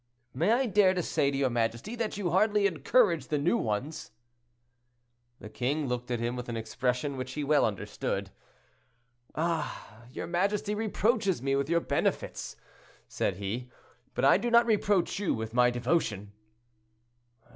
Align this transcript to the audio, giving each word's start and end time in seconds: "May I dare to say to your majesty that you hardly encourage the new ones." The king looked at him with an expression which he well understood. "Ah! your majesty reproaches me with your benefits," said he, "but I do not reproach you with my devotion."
"May 0.33 0.51
I 0.51 0.65
dare 0.65 0.95
to 0.95 1.03
say 1.03 1.29
to 1.29 1.37
your 1.37 1.51
majesty 1.51 1.95
that 1.97 2.17
you 2.17 2.31
hardly 2.31 2.65
encourage 2.65 3.27
the 3.27 3.37
new 3.37 3.55
ones." 3.55 4.09
The 5.39 5.47
king 5.47 5.85
looked 5.87 6.09
at 6.09 6.19
him 6.19 6.35
with 6.35 6.49
an 6.49 6.57
expression 6.57 7.17
which 7.17 7.33
he 7.33 7.43
well 7.43 7.63
understood. 7.63 8.31
"Ah! 9.35 10.07
your 10.11 10.25
majesty 10.25 10.73
reproaches 10.73 11.43
me 11.43 11.55
with 11.55 11.69
your 11.69 11.81
benefits," 11.81 12.55
said 13.07 13.35
he, 13.35 13.69
"but 14.15 14.25
I 14.25 14.39
do 14.39 14.49
not 14.49 14.65
reproach 14.65 15.19
you 15.19 15.35
with 15.35 15.53
my 15.53 15.69
devotion." 15.69 16.31